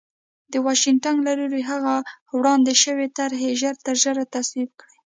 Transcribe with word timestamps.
د 0.51 0.53
واشنګټن 0.65 1.15
له 1.27 1.33
لوري 1.39 1.61
هغه 1.71 1.95
وړاندې 2.37 2.73
شوې 2.83 3.07
طرح 3.17 3.39
ژرترژره 3.59 4.23
تصویب 4.35 4.69
کړي 4.79 4.97